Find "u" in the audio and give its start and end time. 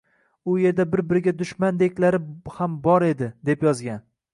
0.45-0.55